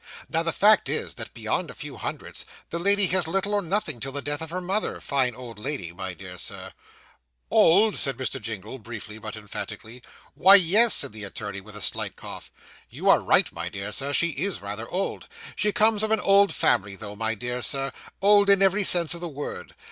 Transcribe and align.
'Now, 0.27 0.41
the 0.41 0.51
fact 0.51 0.89
is, 0.89 1.13
that 1.13 1.31
beyond 1.35 1.69
a 1.69 1.75
few 1.75 1.95
hundreds, 1.97 2.43
the 2.71 2.79
lady 2.79 3.05
has 3.13 3.27
little 3.27 3.53
or 3.53 3.61
nothing 3.61 3.99
till 3.99 4.11
the 4.11 4.19
death 4.23 4.41
of 4.41 4.49
her 4.49 4.59
mother 4.59 4.99
fine 4.99 5.35
old 5.35 5.59
lady, 5.59 5.93
my 5.93 6.15
dear 6.15 6.39
Sir.' 6.39 6.73
'Old,' 7.51 7.97
said 7.97 8.17
Mr. 8.17 8.41
Jingle 8.41 8.79
briefly 8.79 9.19
but 9.19 9.35
emphatically. 9.35 10.01
'Why, 10.33 10.55
yes,' 10.55 10.95
said 10.95 11.13
the 11.13 11.23
attorney, 11.23 11.61
with 11.61 11.75
a 11.75 11.81
slight 11.81 12.15
cough. 12.15 12.51
'You 12.89 13.11
are 13.11 13.19
right, 13.21 13.53
my 13.53 13.69
dear 13.69 13.91
Sir, 13.91 14.11
she 14.11 14.29
is 14.29 14.59
rather 14.59 14.89
old. 14.89 15.27
She 15.55 15.71
comes 15.71 16.01
of 16.01 16.09
an 16.09 16.19
old 16.19 16.51
family 16.51 16.95
though, 16.95 17.15
my 17.15 17.35
dear 17.35 17.61
Sir; 17.61 17.91
old 18.23 18.49
in 18.49 18.63
every 18.63 18.83
sense 18.83 19.13
of 19.13 19.21
the 19.21 19.29
word. 19.29 19.75